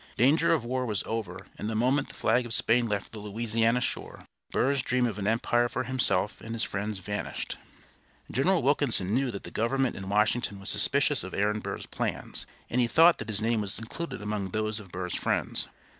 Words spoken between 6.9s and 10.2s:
vanished. General Wilkinson knew that the government in